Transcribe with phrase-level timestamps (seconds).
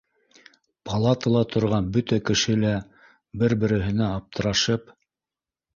[0.89, 2.73] Палатала торған бөтә кеше лә
[3.45, 4.93] бер-береһенә аптырашып